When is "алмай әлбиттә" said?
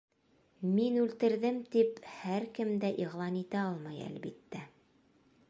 3.67-4.65